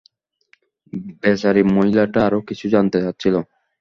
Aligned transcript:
বেচারি 1.21 1.61
মহিলাটা 1.69 2.19
আরো 2.27 2.39
কিছু 2.49 2.65
জানতে 2.73 2.97
চাচ্ছিল। 3.05 3.35